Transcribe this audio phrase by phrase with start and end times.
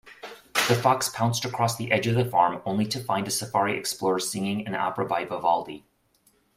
[0.67, 4.17] The fox pounced across the edge of the farm, only to find a safari explorer
[4.17, 5.85] singing an opera by Vivaldi.